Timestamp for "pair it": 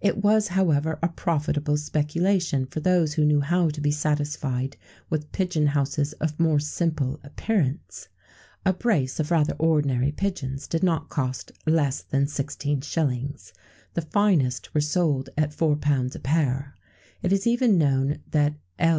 16.18-17.32